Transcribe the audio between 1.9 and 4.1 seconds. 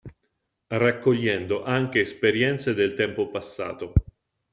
esperienze del tempo passato.